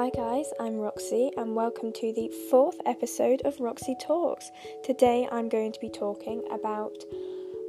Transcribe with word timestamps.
Hi, 0.00 0.08
guys, 0.08 0.46
I'm 0.58 0.78
Roxy, 0.78 1.30
and 1.36 1.54
welcome 1.54 1.92
to 1.92 2.12
the 2.14 2.32
fourth 2.48 2.80
episode 2.86 3.42
of 3.44 3.60
Roxy 3.60 3.94
Talks. 4.00 4.50
Today, 4.82 5.28
I'm 5.30 5.50
going 5.50 5.72
to 5.72 5.78
be 5.78 5.90
talking 5.90 6.42
about 6.50 6.96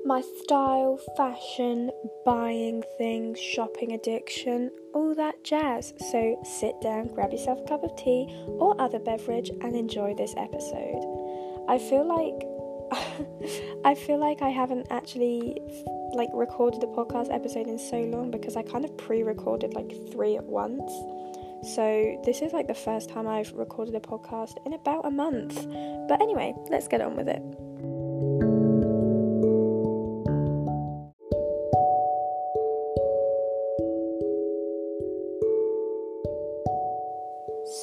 my 0.05 0.21
style, 0.37 0.97
fashion, 1.17 1.91
buying 2.23 2.85
things, 2.97 3.37
shopping 3.37 3.91
addiction, 3.91 4.71
all 4.93 5.13
that 5.13 5.43
jazz. 5.43 5.93
So, 6.09 6.41
sit 6.45 6.79
down, 6.79 7.07
grab 7.07 7.33
yourself 7.33 7.59
a 7.65 7.67
cup 7.67 7.83
of 7.83 7.93
tea 7.97 8.27
or 8.47 8.79
other 8.79 8.99
beverage, 8.99 9.49
and 9.49 9.75
enjoy 9.75 10.15
this 10.15 10.33
episode. 10.37 11.03
I 11.67 11.79
feel 11.79 12.07
like 12.07 12.47
I 13.83 13.93
feel 13.93 14.19
like 14.19 14.41
I 14.41 14.51
haven't 14.51 14.87
actually 14.89 15.59
like 16.13 16.29
recorded 16.33 16.81
a 16.81 16.87
podcast 16.87 17.29
episode 17.29 17.67
in 17.67 17.77
so 17.77 17.99
long 18.03 18.31
because 18.31 18.55
I 18.55 18.63
kind 18.63 18.85
of 18.85 18.97
pre-recorded 18.97 19.73
like 19.73 19.91
three 20.13 20.37
at 20.37 20.45
once. 20.45 20.93
So 21.63 22.19
this 22.25 22.41
is 22.41 22.53
like 22.53 22.67
the 22.67 22.73
first 22.73 23.09
time 23.09 23.27
I've 23.27 23.53
recorded 23.53 23.93
a 23.93 23.99
podcast 23.99 24.55
in 24.65 24.73
about 24.73 25.05
a 25.05 25.11
month. 25.11 25.55
But 26.07 26.19
anyway, 26.19 26.53
let's 26.69 26.87
get 26.87 27.01
on 27.01 27.15
with 27.15 27.27
it. 27.27 27.41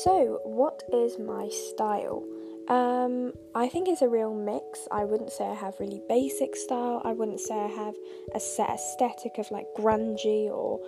So, 0.03 0.41
what 0.45 0.83
is 0.93 1.19
my 1.19 1.49
style? 1.49 2.25
Um, 2.69 3.33
I 3.55 3.69
think 3.69 3.89
it's 3.89 4.03
a 4.03 4.09
real 4.09 4.35
mix. 4.35 4.87
I 4.91 5.05
wouldn't 5.05 5.33
say 5.33 5.45
I 5.47 5.55
have 5.55 5.81
really 5.81 6.03
basic 6.09 6.55
style. 6.57 7.01
I 7.05 7.13
wouldn't 7.13 7.41
say 7.41 7.55
I 7.55 7.69
have 7.69 7.95
a 8.35 8.41
set 8.41 8.69
aesthetic 8.69 9.39
of 9.39 9.51
like 9.51 9.67
grungy 9.77 10.51
or 10.51 10.81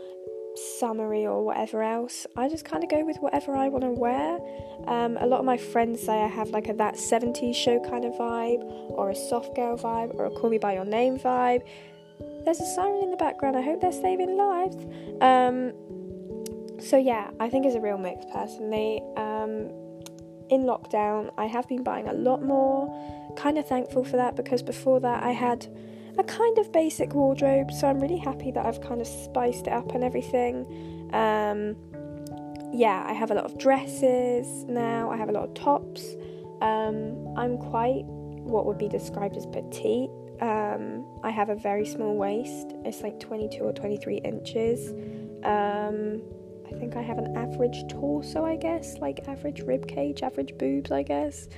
summery 0.57 1.27
or 1.27 1.45
whatever 1.45 1.83
else. 1.83 2.27
I 2.37 2.49
just 2.49 2.65
kind 2.65 2.83
of 2.83 2.91
go 2.91 3.05
with 3.05 3.19
whatever 3.19 3.55
I 3.57 3.69
want 3.69 3.85
to 3.85 3.91
wear. 3.91 4.39
Um, 4.87 5.17
a 5.21 5.27
lot 5.27 5.41
of 5.41 5.45
my 5.45 5.57
friends 5.57 6.03
say 6.03 6.23
I 6.23 6.27
have 6.27 6.51
like 6.51 6.69
a 6.69 6.75
that 6.75 6.95
70s 6.95 7.55
show 7.55 7.81
kind 7.81 8.05
of 8.05 8.13
vibe, 8.15 8.63
or 8.91 9.11
a 9.11 9.15
soft 9.15 9.55
girl 9.55 9.77
vibe, 9.77 10.15
or 10.15 10.27
a 10.27 10.31
call 10.31 10.51
me 10.51 10.59
by 10.59 10.75
your 10.75 10.85
name 10.85 11.19
vibe. 11.19 11.63
There's 12.45 12.61
a 12.61 12.67
siren 12.75 13.03
in 13.03 13.11
the 13.11 13.17
background. 13.17 13.57
I 13.57 13.63
hope 13.63 13.81
they're 13.81 13.93
saving 13.93 14.37
lives. 14.37 14.77
Um, 15.21 15.73
so 16.81 16.97
yeah, 16.97 17.31
I 17.39 17.49
think 17.49 17.67
it's 17.67 17.77
a 17.77 17.81
real 17.81 17.99
mix 17.99 18.25
personally. 18.33 19.03
Um, 19.17 19.71
in 20.49 20.65
lockdown, 20.65 21.31
I 21.39 21.47
have 21.47 21.69
been 21.69 21.83
buying 21.83 22.09
a 22.09 22.13
lot 22.13 22.43
more. 22.43 22.89
Kind 23.37 23.59
of 23.59 23.67
thankful 23.67 24.05
for 24.05 24.17
that 24.17 24.37
because 24.37 24.63
before 24.63 25.01
that 25.01 25.23
I 25.23 25.31
had 25.31 25.69
a 26.21 26.25
kind 26.25 26.59
of 26.59 26.71
basic 26.71 27.15
wardrobe, 27.15 27.73
so 27.73 27.89
I'm 27.89 27.99
really 27.99 28.19
happy 28.19 28.51
that 28.51 28.65
I've 28.67 28.81
kind 28.83 29.01
of 29.01 29.07
spiced 29.07 29.67
it 29.67 29.73
up 29.73 29.95
and 29.95 30.05
everything. 30.05 30.67
Um, 31.13 31.77
yeah, 32.73 33.05
I 33.07 33.15
have 33.15 33.31
a 33.31 33.35
lot 33.35 33.45
of 33.45 33.59
dresses 33.59 34.65
now, 34.65 35.11
I 35.11 35.17
have 35.17 35.31
a 35.31 35.33
lot 35.33 35.45
of 35.45 35.55
tops. 35.55 36.05
Um, 36.61 37.35
I'm 37.37 37.57
quite 37.57 38.05
what 38.05 38.67
would 38.67 38.79
be 38.79 38.89
described 38.89 39.37
as 39.37 39.47
petite. 39.47 40.11
Um, 40.41 41.07
I 41.23 41.31
have 41.31 41.49
a 41.49 41.55
very 41.55 41.87
small 41.87 42.15
waist, 42.15 42.75
it's 42.85 43.01
like 43.01 43.19
22 43.19 43.63
or 43.63 43.73
23 43.73 44.19
inches. 44.19 44.91
Um, 45.43 46.23
I 46.67 46.79
think 46.79 46.97
I 46.97 47.03
have 47.03 47.19
an 47.19 47.35
average 47.37 47.89
torso, 47.89 48.45
I 48.45 48.57
guess, 48.57 48.99
like 48.99 49.27
average 49.27 49.63
rib 49.63 49.89
cage, 49.89 50.23
average 50.23 50.57
boobs, 50.59 50.91
I 50.91 51.03
guess. 51.03 51.49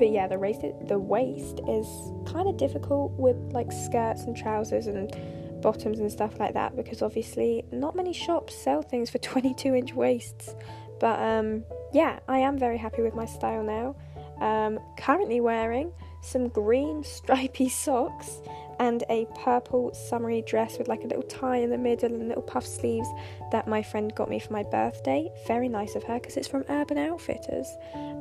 But 0.00 0.12
yeah, 0.12 0.28
the 0.28 0.38
waist 0.38 0.62
the 0.88 0.98
waist 0.98 1.60
is 1.68 1.86
kind 2.24 2.48
of 2.48 2.56
difficult 2.56 3.12
with 3.18 3.36
like 3.52 3.70
skirts 3.70 4.22
and 4.22 4.34
trousers 4.34 4.86
and 4.86 5.14
bottoms 5.60 5.98
and 5.98 6.10
stuff 6.10 6.40
like 6.40 6.54
that 6.54 6.74
because 6.74 7.02
obviously 7.02 7.66
not 7.70 7.94
many 7.94 8.14
shops 8.14 8.54
sell 8.54 8.80
things 8.80 9.10
for 9.10 9.18
22 9.18 9.74
inch 9.74 9.92
waists. 9.92 10.54
But 11.00 11.20
um, 11.20 11.64
yeah, 11.92 12.18
I 12.28 12.38
am 12.38 12.56
very 12.56 12.78
happy 12.78 13.02
with 13.02 13.14
my 13.14 13.26
style 13.26 13.62
now. 13.62 13.94
Um, 14.40 14.80
currently 14.96 15.42
wearing 15.42 15.92
some 16.22 16.48
green 16.48 17.04
stripy 17.04 17.68
socks 17.68 18.40
and 18.78 19.04
a 19.10 19.26
purple 19.44 19.92
summery 19.92 20.42
dress 20.46 20.78
with 20.78 20.88
like 20.88 21.04
a 21.04 21.06
little 21.06 21.22
tie 21.24 21.58
in 21.58 21.68
the 21.68 21.76
middle 21.76 22.14
and 22.14 22.26
little 22.26 22.42
puff 22.42 22.64
sleeves 22.64 23.08
that 23.52 23.68
my 23.68 23.82
friend 23.82 24.14
got 24.14 24.30
me 24.30 24.38
for 24.38 24.54
my 24.54 24.62
birthday. 24.62 25.30
Very 25.46 25.68
nice 25.68 25.94
of 25.94 26.02
her 26.04 26.14
because 26.14 26.38
it's 26.38 26.48
from 26.48 26.64
Urban 26.70 26.96
Outfitters. 26.96 27.68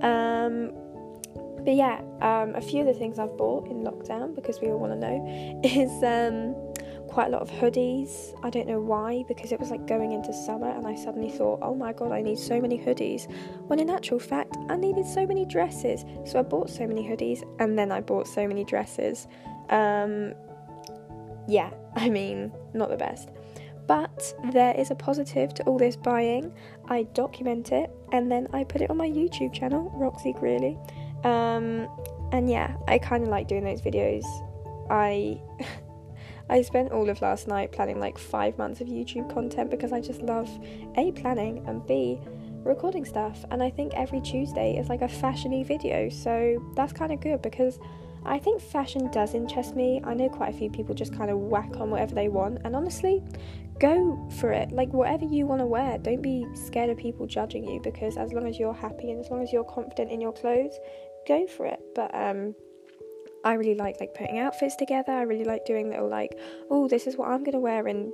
Um, 0.02 0.74
but 1.64 1.76
yeah, 1.76 2.02
um, 2.22 2.56
a 2.56 2.62
few 2.62 2.82
of 2.82 2.88
the 2.88 2.94
things 2.94 3.20
I've 3.20 3.38
bought 3.38 3.68
in 3.68 3.84
lockdown 3.84 4.36
because 4.36 4.60
we 4.62 4.68
all 4.70 4.80
want 4.80 4.94
to 4.94 5.00
know 5.00 5.62
is 5.64 6.04
um, 6.04 6.56
quite 7.10 7.28
a 7.28 7.30
lot 7.32 7.42
of 7.42 7.50
hoodies. 7.50 8.34
I 8.44 8.50
don't 8.50 8.68
know 8.68 8.80
why 8.80 9.24
because 9.28 9.52
it 9.52 9.60
was 9.60 9.72
like 9.72 9.88
going 9.88 10.12
into 10.12 10.32
summer 10.32 10.70
and 10.70 10.88
I 10.88 10.96
suddenly 10.96 11.30
thought, 11.30 11.60
oh 11.62 11.76
my 11.76 11.92
god, 11.92 12.12
I 12.12 12.22
need 12.22 12.38
so 12.38 12.62
many 12.62 12.78
hoodies. 12.78 13.30
When 13.68 13.80
in 13.80 13.90
actual 13.90 14.20
fact, 14.20 14.56
I 14.70 14.78
needed 14.78 15.06
so 15.06 15.26
many 15.26 15.46
dresses. 15.46 16.06
So 16.26 16.40
I 16.40 16.44
bought 16.44 16.70
so 16.70 16.88
many 16.88 17.04
hoodies 17.04 17.44
and 17.60 17.78
then 17.78 17.92
I 17.92 18.02
bought 18.02 18.28
so 18.28 18.48
many 18.48 18.64
dresses. 18.64 19.28
Um, 19.70 20.34
yeah, 21.48 21.72
I 21.96 22.10
mean, 22.10 22.52
not 22.74 22.90
the 22.90 22.98
best. 22.98 23.30
But 23.88 24.36
there 24.52 24.76
is 24.76 24.92
a 24.92 24.96
positive 24.96 25.52
to 25.56 25.64
all 25.64 25.80
this 25.80 25.96
buying. 25.96 26.54
I 26.88 27.04
document 27.14 27.72
it 27.72 27.90
and 28.12 28.32
then 28.32 28.48
I 28.54 28.64
put 28.64 28.82
it 28.82 28.90
on 28.92 28.98
my 28.98 29.10
YouTube 29.10 29.52
channel, 29.52 29.92
Roxy 29.96 30.32
Greeley. 30.32 30.78
Um, 31.24 31.90
and 32.32 32.50
yeah, 32.50 32.76
I 32.88 32.98
kind 32.98 33.24
of 33.24 33.30
like 33.30 33.48
doing 33.48 33.64
those 33.64 33.82
videos. 33.82 34.24
I 34.90 35.40
I 36.52 36.64
spent 36.64 36.92
all 36.92 37.08
of 37.10 37.22
last 37.22 37.48
night 37.48 37.72
planning 37.72 38.00
like 38.00 38.18
five 38.18 38.58
months 38.58 38.82
of 38.82 38.88
YouTube 38.88 39.32
content 39.32 39.70
because 39.70 39.92
I 39.92 40.02
just 40.02 40.22
love 40.22 40.50
a 40.98 41.12
planning 41.12 41.64
and 41.68 41.86
b 41.86 42.20
recording 42.64 43.06
stuff. 43.06 43.46
And 43.52 43.62
I 43.62 43.70
think 43.70 43.94
every 43.94 44.22
Tuesday 44.22 44.78
is 44.78 44.90
like 44.90 45.02
a 45.02 45.08
fashiony 45.08 45.66
video, 45.66 46.10
so 46.10 46.60
that's 46.76 46.94
kind 46.94 47.12
of 47.12 47.22
good 47.22 47.42
because 47.42 47.80
I 48.26 48.38
think 48.38 48.62
fashion 48.62 49.10
does 49.12 49.34
interest 49.34 49.76
me. 49.76 50.02
I 50.04 50.14
know 50.14 50.30
quite 50.30 50.54
a 50.54 50.58
few 50.58 50.70
people 50.70 50.94
just 50.94 51.16
kind 51.16 51.32
of 51.32 51.38
whack 51.38 51.78
on 51.78 51.90
whatever 51.90 52.16
they 52.16 52.30
want, 52.30 52.60
and 52.66 52.76
honestly, 52.76 53.24
go 53.80 54.28
for 54.40 54.52
it. 54.52 54.72
Like, 54.72 54.92
whatever 54.92 55.26
you 55.26 55.46
want 55.46 55.62
to 55.62 55.66
wear, 55.66 55.98
don't 55.98 56.22
be 56.22 56.46
scared 56.54 56.90
of 56.90 56.98
people 56.98 57.26
judging 57.26 57.64
you 57.66 57.80
because 57.82 58.18
as 58.18 58.34
long 58.34 58.48
as 58.48 58.60
you're 58.60 58.74
happy 58.74 59.12
and 59.12 59.24
as 59.24 59.32
long 59.32 59.42
as 59.42 59.54
you're 59.54 59.64
confident 59.64 60.12
in 60.12 60.20
your 60.20 60.34
clothes, 60.34 60.78
go 61.30 61.48
for 61.48 61.66
it. 61.66 61.80
But, 61.96 62.12
um, 62.14 62.56
I 63.44 63.54
really 63.54 63.76
like 63.76 64.00
like 64.00 64.14
putting 64.14 64.40
outfits 64.40 64.76
together. 64.76 65.14
I 65.14 65.22
really 65.22 65.46
like 65.46 65.66
doing 65.66 65.90
little 65.90 66.10
like, 66.10 66.38
oh, 66.70 66.88
this 66.88 67.08
is 67.08 67.16
what 67.16 67.30
I'm 67.30 67.44
gonna 67.44 67.60
wear 67.60 67.88
in 67.88 68.12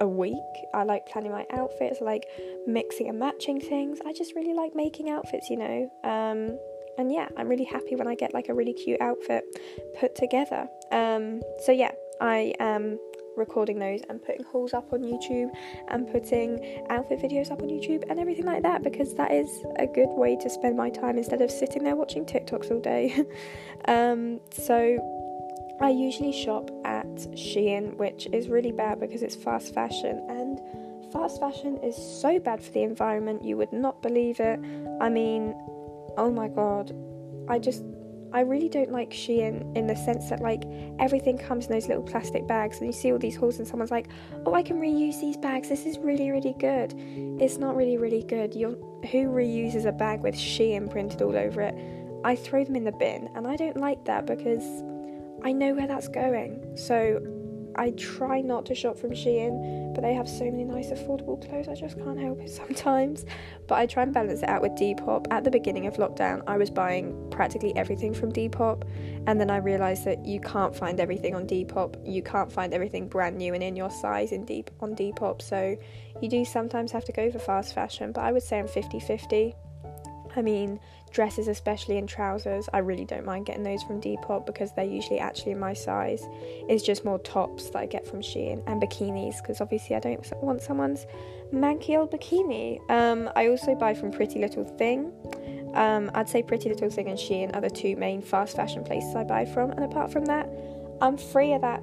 a 0.00 0.08
week. 0.08 0.54
I 0.72 0.84
like 0.84 1.06
planning 1.06 1.32
my 1.32 1.46
outfits, 1.50 1.98
I 2.00 2.04
like 2.04 2.24
mixing 2.66 3.08
and 3.08 3.18
matching 3.18 3.60
things. 3.60 3.98
I 4.06 4.12
just 4.12 4.34
really 4.34 4.54
like 4.54 4.74
making 4.74 5.10
outfits, 5.10 5.50
you 5.50 5.56
know. 5.56 5.90
Um, 6.04 6.58
and 6.98 7.12
yeah, 7.12 7.28
I'm 7.36 7.48
really 7.48 7.64
happy 7.64 7.96
when 7.96 8.06
I 8.06 8.14
get 8.14 8.32
like 8.32 8.48
a 8.48 8.54
really 8.54 8.72
cute 8.72 9.00
outfit 9.00 9.44
put 9.98 10.14
together. 10.14 10.68
Um, 10.92 11.42
so 11.64 11.72
yeah, 11.72 11.90
I 12.20 12.54
am 12.60 12.98
recording 13.36 13.78
those 13.78 14.00
and 14.08 14.22
putting 14.22 14.44
hauls 14.44 14.72
up 14.72 14.92
on 14.92 15.00
YouTube 15.00 15.50
and 15.88 16.10
putting 16.10 16.84
outfit 16.90 17.20
videos 17.20 17.50
up 17.50 17.62
on 17.62 17.68
YouTube 17.68 18.04
and 18.08 18.18
everything 18.18 18.46
like 18.46 18.62
that 18.62 18.82
because 18.82 19.14
that 19.14 19.32
is 19.32 19.48
a 19.78 19.86
good 19.86 20.08
way 20.10 20.36
to 20.36 20.50
spend 20.50 20.76
my 20.76 20.90
time 20.90 21.18
instead 21.18 21.40
of 21.40 21.50
sitting 21.50 21.84
there 21.84 21.96
watching 21.96 22.24
TikToks 22.24 22.70
all 22.70 22.80
day. 22.80 23.24
um, 23.88 24.40
so 24.50 24.98
I 25.80 25.90
usually 25.90 26.32
shop 26.32 26.70
at 26.84 27.06
Shein, 27.34 27.96
which 27.96 28.26
is 28.32 28.48
really 28.48 28.72
bad 28.72 29.00
because 29.00 29.22
it's 29.22 29.34
fast 29.34 29.74
fashion 29.74 30.24
and 30.28 30.60
fast 31.12 31.40
fashion 31.40 31.78
is 31.82 31.96
so 31.96 32.38
bad 32.38 32.62
for 32.62 32.70
the 32.72 32.82
environment, 32.82 33.44
you 33.44 33.56
would 33.56 33.72
not 33.72 34.02
believe 34.02 34.40
it. 34.40 34.58
I 35.00 35.08
mean, 35.08 35.54
oh 36.16 36.30
my 36.30 36.48
god, 36.48 36.92
I 37.48 37.58
just 37.58 37.84
I 38.34 38.40
really 38.40 38.68
don't 38.68 38.90
like 38.90 39.10
Shein 39.10 39.76
in 39.76 39.86
the 39.86 39.94
sense 39.94 40.28
that 40.28 40.40
like 40.40 40.64
everything 40.98 41.38
comes 41.38 41.66
in 41.66 41.72
those 41.72 41.86
little 41.86 42.02
plastic 42.02 42.48
bags 42.48 42.78
and 42.78 42.86
you 42.88 42.92
see 42.92 43.12
all 43.12 43.18
these 43.18 43.36
hauls 43.36 43.58
and 43.58 43.66
someone's 43.66 43.92
like, 43.92 44.08
"Oh, 44.44 44.54
I 44.54 44.62
can 44.62 44.80
reuse 44.80 45.20
these 45.20 45.36
bags. 45.36 45.68
This 45.68 45.86
is 45.86 45.98
really 45.98 46.32
really 46.32 46.54
good." 46.58 46.94
It's 47.40 47.58
not 47.58 47.76
really 47.76 47.96
really 47.96 48.24
good. 48.24 48.52
you 48.54 48.76
who 49.12 49.28
reuses 49.28 49.86
a 49.86 49.92
bag 49.92 50.20
with 50.22 50.34
Shein 50.34 50.90
printed 50.90 51.22
all 51.22 51.36
over 51.36 51.60
it? 51.60 51.76
I 52.24 52.34
throw 52.34 52.64
them 52.64 52.74
in 52.74 52.82
the 52.82 52.92
bin 52.92 53.28
and 53.36 53.46
I 53.46 53.54
don't 53.54 53.76
like 53.76 54.04
that 54.06 54.26
because 54.26 54.64
I 55.44 55.52
know 55.52 55.74
where 55.74 55.86
that's 55.86 56.08
going. 56.08 56.76
So 56.76 57.20
I 57.76 57.90
try 57.90 58.40
not 58.40 58.66
to 58.66 58.74
shop 58.74 58.98
from 58.98 59.10
Shein, 59.10 59.94
but 59.94 60.02
they 60.02 60.14
have 60.14 60.28
so 60.28 60.44
many 60.44 60.64
nice 60.64 60.90
affordable 60.90 61.46
clothes, 61.46 61.68
I 61.68 61.74
just 61.74 61.96
can't 61.96 62.18
help 62.18 62.40
it 62.40 62.50
sometimes. 62.62 63.24
But 63.66 63.78
I 63.78 63.86
try 63.86 64.02
and 64.02 64.12
balance 64.12 64.42
it 64.42 64.48
out 64.48 64.62
with 64.62 64.72
Depop. 64.72 65.26
At 65.30 65.44
the 65.44 65.50
beginning 65.50 65.86
of 65.86 65.94
lockdown, 65.94 66.42
I 66.46 66.56
was 66.56 66.70
buying 66.70 67.28
practically 67.30 67.74
everything 67.76 68.14
from 68.14 68.32
Depop, 68.32 68.84
and 69.26 69.40
then 69.40 69.50
I 69.50 69.58
realised 69.58 70.04
that 70.04 70.24
you 70.24 70.40
can't 70.40 70.74
find 70.74 71.00
everything 71.00 71.34
on 71.34 71.46
Depop. 71.46 71.96
You 72.04 72.22
can't 72.22 72.50
find 72.50 72.74
everything 72.74 73.08
brand 73.08 73.36
new 73.36 73.54
and 73.54 73.62
in 73.62 73.76
your 73.76 73.90
size 73.90 74.32
in 74.32 74.44
Deep 74.44 74.70
on 74.80 74.94
Depop, 74.94 75.42
so 75.42 75.76
you 76.20 76.28
do 76.28 76.44
sometimes 76.44 76.92
have 76.92 77.04
to 77.04 77.12
go 77.12 77.30
for 77.30 77.38
fast 77.38 77.74
fashion, 77.74 78.12
but 78.12 78.22
I 78.22 78.32
would 78.32 78.42
say 78.42 78.58
I'm 78.58 78.68
50 78.68 79.00
50. 79.00 79.54
I 80.36 80.42
mean, 80.42 80.80
dresses, 81.10 81.48
especially 81.48 81.96
in 81.96 82.06
trousers, 82.06 82.68
I 82.72 82.78
really 82.78 83.04
don't 83.04 83.24
mind 83.24 83.46
getting 83.46 83.62
those 83.62 83.82
from 83.82 84.00
Depop 84.00 84.46
because 84.46 84.72
they're 84.72 84.84
usually 84.84 85.18
actually 85.18 85.54
my 85.54 85.72
size. 85.72 86.26
It's 86.68 86.82
just 86.82 87.04
more 87.04 87.18
tops 87.20 87.70
that 87.70 87.78
I 87.78 87.86
get 87.86 88.06
from 88.06 88.20
Shein 88.20 88.62
and 88.66 88.82
bikinis 88.82 89.40
because 89.40 89.60
obviously 89.60 89.96
I 89.96 90.00
don't 90.00 90.42
want 90.42 90.60
someone's 90.60 91.06
manky 91.52 91.96
old 91.96 92.10
bikini. 92.10 92.78
Um, 92.90 93.30
I 93.36 93.48
also 93.48 93.74
buy 93.74 93.94
from 93.94 94.10
Pretty 94.10 94.40
Little 94.40 94.64
Thing. 94.64 95.12
Um, 95.74 96.10
I'd 96.14 96.28
say 96.28 96.42
Pretty 96.42 96.68
Little 96.68 96.90
Thing 96.90 97.08
and 97.08 97.18
Shein 97.18 97.54
are 97.54 97.60
the 97.60 97.70
two 97.70 97.96
main 97.96 98.22
fast 98.22 98.56
fashion 98.56 98.84
places 98.84 99.14
I 99.14 99.24
buy 99.24 99.44
from, 99.44 99.70
and 99.70 99.84
apart 99.84 100.12
from 100.12 100.24
that, 100.26 100.48
I'm 101.00 101.16
free 101.16 101.52
of 101.52 101.62
that 101.62 101.82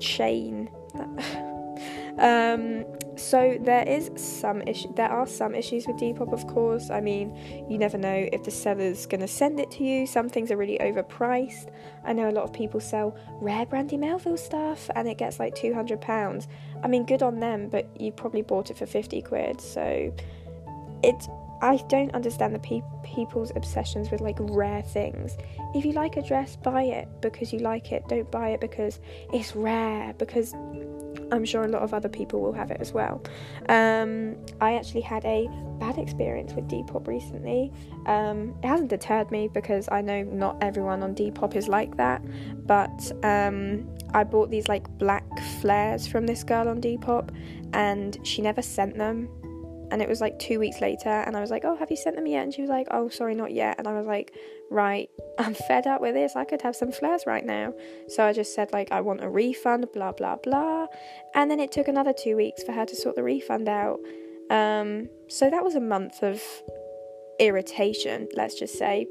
chain. 0.00 0.70
um, 2.18 2.84
so 3.16 3.58
there 3.60 3.86
is 3.86 4.10
some 4.16 4.62
issue. 4.62 4.92
There 4.94 5.08
are 5.08 5.26
some 5.26 5.54
issues 5.54 5.86
with 5.86 5.96
Depop, 5.96 6.32
of 6.32 6.46
course. 6.46 6.90
I 6.90 7.00
mean, 7.00 7.36
you 7.68 7.78
never 7.78 7.98
know 7.98 8.28
if 8.32 8.44
the 8.44 8.50
seller's 8.50 9.06
going 9.06 9.20
to 9.20 9.28
send 9.28 9.60
it 9.60 9.70
to 9.72 9.84
you. 9.84 10.06
Some 10.06 10.28
things 10.28 10.50
are 10.50 10.56
really 10.56 10.78
overpriced. 10.78 11.70
I 12.04 12.12
know 12.12 12.28
a 12.28 12.32
lot 12.32 12.44
of 12.44 12.52
people 12.52 12.80
sell 12.80 13.16
rare 13.40 13.66
Brandy 13.66 13.96
Melville 13.96 14.36
stuff, 14.36 14.88
and 14.94 15.08
it 15.08 15.18
gets 15.18 15.38
like 15.38 15.54
two 15.54 15.74
hundred 15.74 16.00
pounds. 16.00 16.48
I 16.82 16.88
mean, 16.88 17.04
good 17.04 17.22
on 17.22 17.40
them, 17.40 17.68
but 17.68 17.88
you 18.00 18.12
probably 18.12 18.42
bought 18.42 18.70
it 18.70 18.78
for 18.78 18.86
fifty 18.86 19.20
quid. 19.22 19.60
So 19.60 20.14
it's 21.02 21.28
I 21.62 21.76
don't 21.88 22.14
understand 22.14 22.54
the 22.54 22.58
pe- 22.58 22.80
people's 23.04 23.52
obsessions 23.54 24.10
with 24.10 24.22
like 24.22 24.36
rare 24.40 24.80
things. 24.80 25.36
If 25.74 25.84
you 25.84 25.92
like 25.92 26.16
a 26.16 26.22
dress, 26.22 26.56
buy 26.56 26.84
it 26.84 27.06
because 27.20 27.52
you 27.52 27.58
like 27.58 27.92
it. 27.92 28.08
Don't 28.08 28.30
buy 28.30 28.50
it 28.50 28.60
because 28.60 28.98
it's 29.32 29.54
rare. 29.54 30.14
Because 30.14 30.54
I'm 31.32 31.44
sure 31.44 31.64
a 31.64 31.68
lot 31.68 31.82
of 31.82 31.94
other 31.94 32.08
people 32.08 32.40
will 32.40 32.52
have 32.52 32.70
it 32.70 32.78
as 32.80 32.92
well. 32.92 33.22
Um, 33.68 34.36
I 34.60 34.74
actually 34.74 35.02
had 35.02 35.24
a 35.24 35.48
bad 35.78 35.98
experience 35.98 36.52
with 36.52 36.68
Depop 36.68 37.06
recently. 37.06 37.72
Um, 38.06 38.54
it 38.62 38.66
hasn't 38.66 38.90
deterred 38.90 39.30
me 39.30 39.48
because 39.48 39.88
I 39.90 40.00
know 40.00 40.22
not 40.22 40.58
everyone 40.62 41.02
on 41.02 41.14
Depop 41.14 41.56
is 41.56 41.68
like 41.68 41.96
that, 41.96 42.22
but 42.66 43.12
um, 43.22 43.88
I 44.12 44.24
bought 44.24 44.50
these 44.50 44.68
like 44.68 44.88
black 44.98 45.24
flares 45.60 46.06
from 46.06 46.26
this 46.26 46.44
girl 46.44 46.68
on 46.68 46.80
Depop 46.80 47.30
and 47.72 48.18
she 48.24 48.42
never 48.42 48.62
sent 48.62 48.96
them 48.96 49.28
and 49.90 50.00
it 50.00 50.08
was 50.08 50.20
like 50.20 50.38
two 50.38 50.58
weeks 50.58 50.80
later 50.80 51.08
and 51.08 51.36
i 51.36 51.40
was 51.40 51.50
like 51.50 51.64
oh 51.64 51.76
have 51.76 51.90
you 51.90 51.96
sent 51.96 52.16
them 52.16 52.26
yet 52.26 52.42
and 52.42 52.54
she 52.54 52.60
was 52.60 52.70
like 52.70 52.86
oh 52.90 53.08
sorry 53.08 53.34
not 53.34 53.52
yet 53.52 53.76
and 53.78 53.86
i 53.86 53.92
was 53.92 54.06
like 54.06 54.32
right 54.70 55.10
i'm 55.38 55.54
fed 55.54 55.86
up 55.86 56.00
with 56.00 56.14
this 56.14 56.36
i 56.36 56.44
could 56.44 56.62
have 56.62 56.76
some 56.76 56.92
flares 56.92 57.24
right 57.26 57.44
now 57.44 57.72
so 58.08 58.24
i 58.24 58.32
just 58.32 58.54
said 58.54 58.72
like 58.72 58.90
i 58.92 59.00
want 59.00 59.22
a 59.22 59.28
refund 59.28 59.86
blah 59.92 60.12
blah 60.12 60.36
blah 60.36 60.86
and 61.34 61.50
then 61.50 61.60
it 61.60 61.72
took 61.72 61.88
another 61.88 62.12
two 62.12 62.36
weeks 62.36 62.62
for 62.62 62.72
her 62.72 62.86
to 62.86 62.94
sort 62.94 63.16
the 63.16 63.22
refund 63.22 63.68
out 63.68 63.98
um, 64.50 65.08
so 65.28 65.48
that 65.48 65.62
was 65.62 65.76
a 65.76 65.80
month 65.80 66.22
of 66.22 66.42
irritation 67.38 68.28
let's 68.34 68.58
just 68.58 68.76
say 68.78 69.06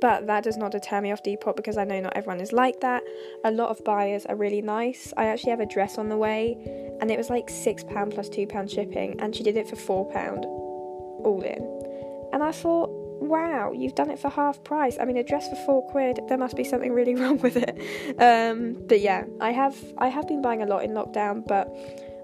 but 0.00 0.26
that 0.26 0.42
does 0.42 0.56
not 0.56 0.72
deter 0.72 1.00
me 1.00 1.12
off 1.12 1.22
Depop 1.22 1.54
because 1.54 1.76
I 1.76 1.84
know 1.84 2.00
not 2.00 2.16
everyone 2.16 2.40
is 2.40 2.52
like 2.52 2.80
that. 2.80 3.04
A 3.44 3.52
lot 3.52 3.68
of 3.68 3.84
buyers 3.84 4.26
are 4.26 4.34
really 4.34 4.60
nice. 4.60 5.12
I 5.16 5.26
actually 5.26 5.50
have 5.50 5.60
a 5.60 5.66
dress 5.66 5.96
on 5.96 6.08
the 6.08 6.16
way 6.16 6.56
and 7.02 7.10
it 7.10 7.18
was 7.18 7.30
like 7.30 7.48
£6 7.48 8.14
plus 8.14 8.28
£2 8.28 8.70
shipping, 8.70 9.20
and 9.20 9.34
she 9.34 9.42
did 9.42 9.56
it 9.56 9.68
for 9.68 9.74
£4 9.74 10.44
all 10.44 11.42
in. 11.42 12.30
And 12.32 12.42
I 12.42 12.52
thought, 12.52 12.90
wow, 13.28 13.72
you've 13.72 13.94
done 13.94 14.10
it 14.10 14.18
for 14.18 14.28
half 14.28 14.62
price. 14.64 14.96
I 15.00 15.04
mean, 15.04 15.16
a 15.16 15.22
dress 15.22 15.48
for 15.48 15.56
four 15.66 15.90
quid, 15.90 16.20
there 16.28 16.38
must 16.38 16.56
be 16.56 16.64
something 16.64 16.92
really 16.92 17.14
wrong 17.20 17.38
with 17.38 17.56
it. 17.56 17.78
Um, 18.18 18.76
but 18.86 19.00
yeah, 19.00 19.24
I 19.40 19.52
have 19.52 19.76
I 19.98 20.08
have 20.08 20.28
been 20.28 20.42
buying 20.42 20.62
a 20.62 20.66
lot 20.66 20.84
in 20.84 20.90
lockdown, 20.90 21.46
but 21.46 21.68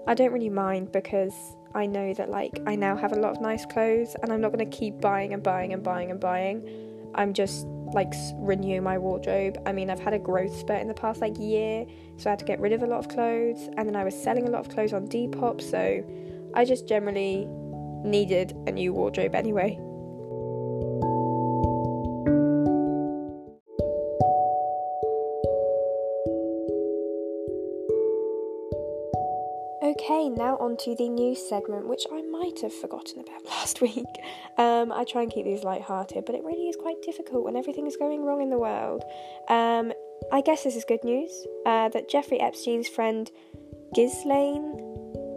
I 0.07 0.13
don't 0.13 0.31
really 0.31 0.49
mind 0.49 0.91
because 0.91 1.33
I 1.75 1.85
know 1.85 2.13
that 2.13 2.29
like 2.29 2.59
I 2.65 2.75
now 2.75 2.95
have 2.97 3.11
a 3.11 3.19
lot 3.19 3.31
of 3.31 3.41
nice 3.41 3.65
clothes, 3.65 4.15
and 4.21 4.31
I'm 4.31 4.41
not 4.41 4.51
going 4.51 4.69
to 4.69 4.77
keep 4.77 5.01
buying 5.01 5.33
and 5.33 5.43
buying 5.43 5.73
and 5.73 5.83
buying 5.83 6.11
and 6.11 6.19
buying. 6.19 6.67
I'm 7.15 7.33
just 7.33 7.65
like 7.93 8.13
renew 8.35 8.81
my 8.81 8.97
wardrobe. 8.97 9.57
I 9.65 9.71
mean, 9.71 9.89
I've 9.89 9.99
had 9.99 10.13
a 10.13 10.19
growth 10.19 10.55
spurt 10.55 10.81
in 10.81 10.87
the 10.87 10.93
past 10.93 11.21
like 11.21 11.37
year, 11.39 11.85
so 12.17 12.29
I 12.29 12.31
had 12.31 12.39
to 12.39 12.45
get 12.45 12.59
rid 12.59 12.73
of 12.73 12.83
a 12.83 12.87
lot 12.87 12.99
of 12.99 13.07
clothes, 13.07 13.69
and 13.77 13.87
then 13.87 13.95
I 13.95 14.03
was 14.03 14.15
selling 14.21 14.47
a 14.47 14.51
lot 14.51 14.61
of 14.61 14.69
clothes 14.69 14.93
on 14.93 15.07
Depop, 15.07 15.61
so 15.61 16.03
I 16.55 16.65
just 16.65 16.87
generally 16.87 17.47
needed 18.03 18.55
a 18.67 18.71
new 18.71 18.93
wardrobe 18.93 19.35
anyway. 19.35 19.79
Okay, 29.81 30.27
now 30.27 30.57
on 30.57 30.75
to 30.77 30.93
the 30.95 31.07
news 31.07 31.39
segment, 31.47 31.87
which 31.87 32.03
I 32.11 32.21
might 32.23 32.59
have 32.61 32.73
forgotten 32.73 33.21
about 33.21 33.45
last 33.49 33.79
week. 33.81 34.05
Um, 34.57 34.91
I 34.91 35.05
try 35.05 35.21
and 35.21 35.31
keep 35.31 35.45
these 35.45 35.63
light-hearted, 35.63 36.25
but 36.25 36.35
it 36.35 36.43
really 36.43 36.67
is 36.67 36.75
quite 36.75 37.01
difficult 37.01 37.45
when 37.45 37.55
everything 37.55 37.87
is 37.87 37.95
going 37.95 38.25
wrong 38.25 38.41
in 38.41 38.49
the 38.49 38.59
world. 38.59 39.03
Um, 39.47 39.93
I 40.33 40.41
guess 40.41 40.63
this 40.63 40.75
is 40.75 40.83
good 40.85 41.03
news 41.03 41.31
uh, 41.65 41.87
that 41.89 42.09
Jeffrey 42.09 42.41
Epstein's 42.41 42.89
friend 42.89 43.31
Ghislaine 43.95 44.89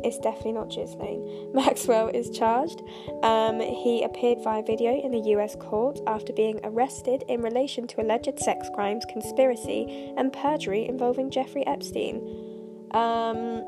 it's 0.05 0.19
definitely 0.19 0.53
not 0.53 0.69
Ghislaine. 0.69 1.50
Maxwell 1.55 2.09
is 2.09 2.31
charged. 2.31 2.83
Um, 3.23 3.61
he 3.61 4.03
appeared 4.03 4.38
via 4.43 4.62
video 4.62 5.00
in 5.00 5.12
the 5.12 5.31
US 5.37 5.55
court 5.55 6.00
after 6.09 6.33
being 6.33 6.59
arrested 6.65 7.23
in 7.29 7.41
relation 7.41 7.87
to 7.87 8.03
alleged 8.03 8.38
sex 8.38 8.69
crimes, 8.75 9.05
conspiracy, 9.09 10.12
and 10.17 10.33
perjury 10.33 10.88
involving 10.88 11.31
Jeffrey 11.31 11.65
Epstein. 11.67 12.17
Um, 12.91 13.62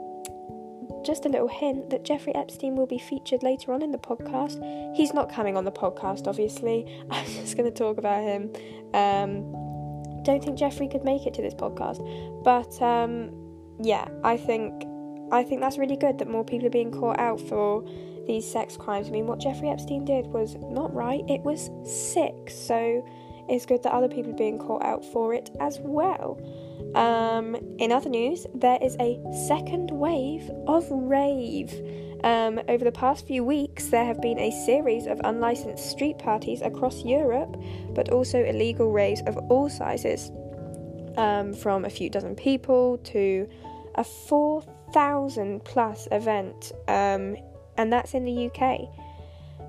just 1.05 1.27
a 1.27 1.29
little 1.29 1.49
hint 1.49 1.91
that 1.91 2.05
Jeffrey 2.05 2.35
Epstein 2.35 2.77
will 2.77 2.87
be 2.87 2.99
featured 2.99 3.43
later 3.43 3.73
on 3.73 3.83
in 3.83 3.91
the 3.91 3.99
podcast. 3.99 4.95
He's 4.97 5.13
not 5.13 5.33
coming 5.33 5.57
on 5.57 5.65
the 5.65 5.73
podcast, 5.73 6.27
obviously. 6.27 6.87
I'm 7.11 7.27
just 7.27 7.57
going 7.57 7.71
to 7.71 7.77
talk 7.77 7.99
about 7.99 8.23
him. 8.23 8.53
Um, 8.95 10.23
don't 10.23 10.43
think 10.43 10.59
Jeffrey 10.59 10.89
could 10.89 11.05
make 11.05 11.27
it 11.27 11.35
to 11.35 11.43
this 11.43 11.55
podcast, 11.55 12.01
but 12.43 12.81
um, 12.83 13.31
yeah, 13.81 14.09
I 14.23 14.37
think 14.37 14.85
I 15.33 15.43
think 15.43 15.61
that's 15.61 15.79
really 15.79 15.97
good 15.97 16.19
that 16.19 16.29
more 16.29 16.45
people 16.45 16.67
are 16.67 16.71
being 16.71 16.91
caught 16.91 17.19
out 17.19 17.41
for 17.41 17.85
these 18.27 18.51
sex 18.51 18.77
crimes. 18.77 19.09
I 19.09 19.11
mean, 19.11 19.27
what 19.27 19.41
Jeffrey 19.41 19.69
Epstein 19.69 20.05
did 20.05 20.27
was 20.27 20.57
not 20.57 20.95
right; 20.95 21.23
it 21.29 21.43
was 21.43 21.71
sick. 21.85 22.51
So 22.51 23.05
it's 23.49 23.67
good 23.67 23.83
that 23.83 23.93
other 23.93 24.09
people 24.09 24.33
are 24.33 24.37
being 24.37 24.59
caught 24.59 24.83
out 24.83 25.05
for 25.05 25.35
it 25.35 25.51
as 25.61 25.79
well. 25.81 26.39
Um, 26.95 27.57
in 27.79 27.91
other 27.91 28.09
news, 28.09 28.47
there 28.55 28.79
is 28.81 28.97
a 29.01 29.21
second 29.49 29.91
wave 29.91 30.49
of 30.67 30.89
rave. 30.91 31.73
Um, 32.23 32.61
over 32.69 32.85
the 32.85 32.93
past 32.93 33.27
few 33.27 33.45
weeks, 33.45 33.89
there 33.89 34.05
have 34.05 34.23
been 34.23 34.39
a 34.39 34.51
series 34.65 35.07
of 35.07 35.21
unlicensed 35.25 35.91
street 35.91 36.19
parties 36.19 36.63
across 36.63 37.05
Europe, 37.05 37.57
but 37.91 38.11
also 38.11 38.43
illegal 38.43 38.93
raves 38.93 39.23
of 39.27 39.37
all 39.51 39.69
sizes, 39.69 40.31
um, 41.17 41.53
from 41.53 41.85
a 41.85 41.91
few 41.91 42.09
dozen 42.09 42.35
people 42.35 42.99
to 42.99 43.49
a 43.97 44.05
4,000 44.05 45.65
plus 45.65 46.09
event, 46.13 46.73
um, 46.89 47.37
and 47.77 47.93
that's 47.93 48.15
in 48.15 48.25
the 48.25 48.47
UK. 48.47 48.89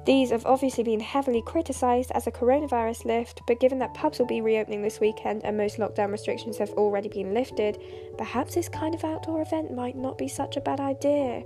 These 0.05 0.29
have 0.29 0.45
obviously 0.45 0.83
been 0.83 0.99
heavily 0.99 1.41
criticised 1.41 2.11
as 2.11 2.27
a 2.27 2.31
coronavirus 2.31 3.05
lift, 3.05 3.41
but 3.47 3.59
given 3.59 3.79
that 3.79 3.95
pubs 3.95 4.19
will 4.19 4.27
be 4.27 4.39
reopening 4.39 4.83
this 4.83 4.99
weekend 4.99 5.43
and 5.43 5.57
most 5.57 5.77
lockdown 5.77 6.11
restrictions 6.11 6.59
have 6.59 6.69
already 6.71 7.09
been 7.09 7.33
lifted, 7.33 7.81
perhaps 8.15 8.53
this 8.53 8.69
kind 8.69 8.93
of 8.93 9.03
outdoor 9.03 9.41
event 9.41 9.73
might 9.73 9.95
not 9.95 10.17
be 10.17 10.27
such 10.27 10.57
a 10.57 10.61
bad 10.61 10.79
idea. 10.79 11.43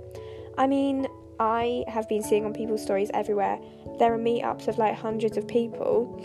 I 0.58 0.66
mean, 0.66 1.06
I 1.38 1.84
have 1.88 2.06
been 2.06 2.22
seeing 2.22 2.44
on 2.44 2.52
people's 2.52 2.82
stories 2.82 3.10
everywhere, 3.14 3.58
there 3.98 4.12
are 4.12 4.18
meetups 4.18 4.68
of 4.68 4.76
like 4.76 4.94
hundreds 4.94 5.38
of 5.38 5.48
people, 5.48 6.22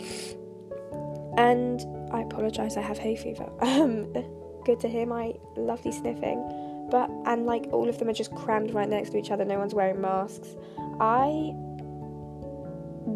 and 1.38 1.80
I 2.12 2.20
apologise, 2.20 2.76
I 2.76 2.82
have 2.82 2.98
hay 2.98 3.16
fever. 3.16 3.50
Um, 3.62 4.12
good 4.66 4.80
to 4.80 4.88
hear 4.88 5.06
my 5.06 5.32
lovely 5.56 5.92
sniffing, 5.92 6.88
but 6.90 7.08
and 7.24 7.46
like 7.46 7.68
all 7.72 7.88
of 7.88 7.98
them 7.98 8.08
are 8.08 8.12
just 8.12 8.34
crammed 8.34 8.74
right 8.74 8.88
next 8.88 9.10
to 9.10 9.16
each 9.16 9.30
other, 9.30 9.44
no 9.46 9.58
one's 9.58 9.74
wearing 9.74 10.02
masks. 10.02 10.54
I 11.00 11.54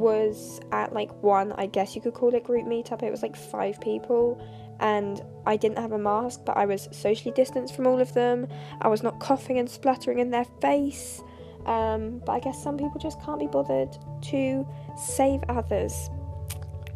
was 0.00 0.61
at 0.73 0.92
like 0.92 1.11
one, 1.23 1.52
I 1.52 1.66
guess 1.66 1.95
you 1.95 2.02
could 2.02 2.14
call 2.14 2.35
it 2.35 2.45
group 2.45 2.66
meetup. 2.66 3.02
It 3.02 3.11
was 3.11 3.23
like 3.23 3.37
five 3.37 3.80
people, 3.80 4.42
and 4.80 5.23
I 5.47 5.57
didn't 5.57 5.78
have 5.78 5.92
a 5.92 5.99
mask, 5.99 6.40
but 6.45 6.57
I 6.57 6.66
was 6.66 6.88
socially 6.90 7.33
distanced 7.33 7.75
from 7.76 7.87
all 7.87 8.00
of 8.00 8.12
them. 8.14 8.49
I 8.80 8.88
was 8.88 9.02
not 9.02 9.21
coughing 9.21 9.59
and 9.59 9.69
spluttering 9.69 10.19
in 10.19 10.30
their 10.30 10.47
face. 10.61 11.23
Um, 11.66 12.23
but 12.25 12.33
I 12.33 12.40
guess 12.40 12.62
some 12.62 12.78
people 12.78 12.99
just 12.99 13.21
can't 13.23 13.38
be 13.38 13.47
bothered 13.47 13.97
to 14.23 14.66
save 14.97 15.42
others. 15.49 16.09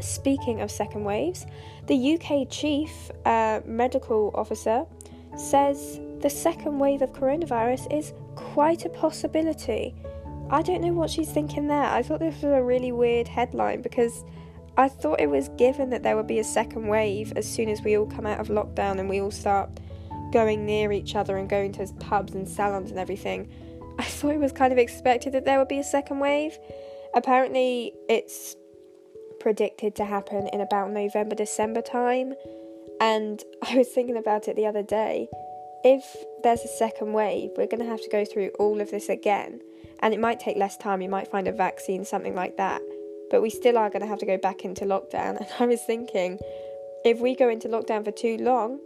Speaking 0.00 0.61
of 0.61 0.70
second 0.70 1.04
waves, 1.04 1.46
the 1.87 2.14
UK 2.14 2.50
chief 2.50 3.11
uh, 3.25 3.61
medical 3.64 4.30
officer 4.34 4.84
says 5.37 6.00
the 6.20 6.30
second 6.30 6.78
wave 6.78 7.02
of 7.02 7.12
coronavirus 7.12 7.92
is 7.96 8.12
quite 8.34 8.84
a 8.84 8.88
possibility. 8.88 9.94
I 10.50 10.62
don't 10.62 10.82
know 10.82 10.92
what 10.92 11.10
she's 11.10 11.30
thinking 11.30 11.68
there. 11.68 11.84
I 11.84 12.02
thought 12.02 12.20
this 12.20 12.42
was 12.42 12.52
a 12.52 12.62
really 12.62 12.92
weird 12.92 13.28
headline 13.28 13.82
because 13.82 14.24
I 14.76 14.88
thought 14.88 15.20
it 15.20 15.30
was 15.30 15.48
given 15.56 15.90
that 15.90 16.02
there 16.02 16.16
would 16.16 16.26
be 16.26 16.38
a 16.38 16.44
second 16.44 16.88
wave 16.88 17.32
as 17.36 17.50
soon 17.50 17.68
as 17.68 17.82
we 17.82 17.96
all 17.96 18.06
come 18.06 18.26
out 18.26 18.40
of 18.40 18.48
lockdown 18.48 18.98
and 18.98 19.08
we 19.08 19.20
all 19.20 19.30
start 19.30 19.70
going 20.32 20.66
near 20.66 20.92
each 20.92 21.14
other 21.14 21.36
and 21.36 21.48
going 21.48 21.72
to 21.72 21.86
pubs 22.00 22.34
and 22.34 22.48
salons 22.48 22.90
and 22.90 22.98
everything. 22.98 23.48
I 23.98 24.02
thought 24.02 24.32
it 24.32 24.40
was 24.40 24.52
kind 24.52 24.72
of 24.72 24.78
expected 24.78 25.32
that 25.32 25.44
there 25.44 25.58
would 25.58 25.68
be 25.68 25.78
a 25.78 25.84
second 25.84 26.18
wave. 26.18 26.58
Apparently, 27.14 27.92
it's 28.08 28.56
predicted 29.38 29.94
to 29.96 30.04
happen 30.04 30.48
in 30.48 30.60
about 30.60 30.90
November, 30.90 31.36
December 31.36 31.80
time. 31.80 32.34
And 33.00 33.42
I 33.62 33.76
was 33.76 33.88
thinking 33.88 34.16
about 34.16 34.48
it 34.48 34.56
the 34.56 34.66
other 34.66 34.82
day. 34.82 35.28
If 35.84 36.16
there's 36.42 36.62
a 36.62 36.68
second 36.68 37.12
wave, 37.12 37.50
we're 37.58 37.66
going 37.66 37.82
to 37.82 37.90
have 37.90 38.00
to 38.00 38.08
go 38.08 38.24
through 38.24 38.48
all 38.58 38.80
of 38.80 38.90
this 38.90 39.10
again. 39.10 39.60
And 40.00 40.14
it 40.14 40.20
might 40.20 40.40
take 40.40 40.56
less 40.56 40.78
time, 40.78 41.02
you 41.02 41.10
might 41.10 41.30
find 41.30 41.46
a 41.46 41.52
vaccine, 41.52 42.06
something 42.06 42.34
like 42.34 42.56
that. 42.56 42.80
But 43.30 43.42
we 43.42 43.50
still 43.50 43.76
are 43.76 43.90
going 43.90 44.00
to 44.00 44.08
have 44.08 44.18
to 44.20 44.26
go 44.26 44.38
back 44.38 44.64
into 44.64 44.86
lockdown. 44.86 45.36
And 45.40 45.48
I 45.60 45.66
was 45.66 45.82
thinking, 45.82 46.38
if 47.04 47.20
we 47.20 47.36
go 47.36 47.50
into 47.50 47.68
lockdown 47.68 48.02
for 48.02 48.12
too 48.12 48.38
long, 48.38 48.80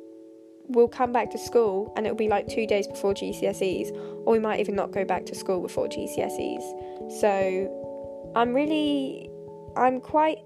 we'll 0.67 0.89
come 0.89 1.13
back 1.13 1.31
to 1.31 1.39
school 1.39 1.93
and 1.97 2.05
it'll 2.05 2.17
be 2.17 2.29
like 2.29 2.49
two 2.49 2.67
days 2.67 2.89
before 2.89 3.15
GCSEs, 3.15 3.91
or 4.27 4.33
we 4.33 4.41
might 4.41 4.59
even 4.59 4.75
not 4.75 4.91
go 4.91 5.05
back 5.05 5.25
to 5.27 5.37
school 5.37 5.61
before 5.61 5.87
GCSEs. 5.87 7.21
So 7.21 8.33
I'm 8.35 8.53
really, 8.53 9.31
I'm 9.77 10.01
quite, 10.01 10.39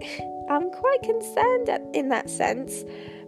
I'm 0.50 0.70
quite 0.70 1.02
concerned 1.02 1.68
in 1.94 2.10
that 2.10 2.30
sense. 2.30 2.84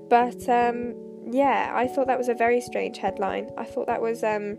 But 0.08 0.48
um, 0.48 0.94
yeah, 1.30 1.72
I 1.74 1.86
thought 1.86 2.06
that 2.06 2.18
was 2.18 2.28
a 2.28 2.34
very 2.34 2.60
strange 2.60 2.98
headline. 2.98 3.50
I 3.56 3.64
thought 3.64 3.86
that 3.86 4.00
was 4.00 4.22
um, 4.22 4.58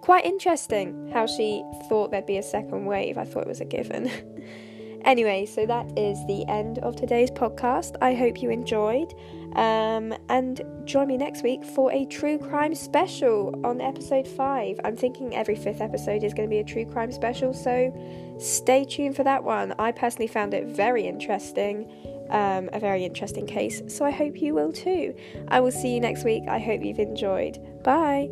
quite 0.00 0.24
interesting 0.24 1.10
how 1.12 1.26
she 1.26 1.64
thought 1.88 2.10
there'd 2.10 2.26
be 2.26 2.38
a 2.38 2.42
second 2.42 2.86
wave. 2.86 3.18
I 3.18 3.24
thought 3.24 3.42
it 3.42 3.48
was 3.48 3.60
a 3.60 3.66
given. 3.66 4.10
Anyway, 5.04 5.46
so 5.46 5.64
that 5.66 5.86
is 5.98 6.24
the 6.26 6.46
end 6.48 6.78
of 6.80 6.94
today's 6.94 7.30
podcast. 7.30 7.96
I 8.02 8.14
hope 8.14 8.42
you 8.42 8.50
enjoyed. 8.50 9.14
Um, 9.56 10.14
and 10.28 10.62
join 10.84 11.08
me 11.08 11.16
next 11.16 11.42
week 11.42 11.64
for 11.64 11.90
a 11.90 12.04
true 12.04 12.38
crime 12.38 12.74
special 12.74 13.58
on 13.64 13.80
episode 13.80 14.28
5. 14.28 14.80
I'm 14.84 14.96
thinking 14.96 15.34
every 15.34 15.56
fifth 15.56 15.80
episode 15.80 16.22
is 16.22 16.34
going 16.34 16.48
to 16.48 16.50
be 16.50 16.60
a 16.60 16.64
true 16.64 16.84
crime 16.84 17.10
special, 17.10 17.52
so 17.52 17.92
stay 18.38 18.84
tuned 18.84 19.16
for 19.16 19.24
that 19.24 19.42
one. 19.42 19.74
I 19.78 19.90
personally 19.90 20.28
found 20.28 20.54
it 20.54 20.66
very 20.66 21.06
interesting. 21.06 21.90
Um, 22.30 22.70
a 22.72 22.78
very 22.78 23.04
interesting 23.04 23.46
case, 23.46 23.82
so 23.88 24.04
I 24.04 24.10
hope 24.10 24.40
you 24.40 24.54
will 24.54 24.72
too. 24.72 25.14
I 25.48 25.60
will 25.60 25.72
see 25.72 25.94
you 25.94 26.00
next 26.00 26.24
week. 26.24 26.44
I 26.48 26.58
hope 26.58 26.82
you've 26.82 27.00
enjoyed. 27.00 27.58
Bye. 27.82 28.28